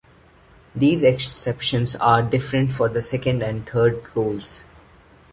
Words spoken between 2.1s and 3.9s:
different for the second and